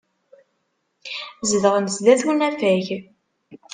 Zedɣen 1.49 1.85
sdat 1.95 2.21
unafag. 2.29 2.85